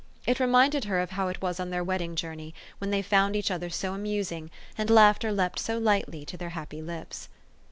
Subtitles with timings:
[0.25, 3.51] It reminded her of how it was on their wedding journey, when they found each
[3.51, 7.29] other so amusing, and laughter leaped so lightly to their happy lips.